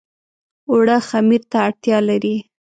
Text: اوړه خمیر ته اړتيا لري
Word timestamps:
اوړه 0.71 0.97
خمیر 1.07 1.41
ته 1.51 1.57
اړتيا 1.67 1.97
لري 2.09 2.35